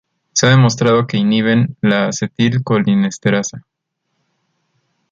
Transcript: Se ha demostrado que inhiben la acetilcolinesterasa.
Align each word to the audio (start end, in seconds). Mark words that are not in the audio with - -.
Se 0.33 0.47
ha 0.47 0.49
demostrado 0.49 1.05
que 1.05 1.17
inhiben 1.17 1.77
la 1.79 2.07
acetilcolinesterasa. 2.07 3.67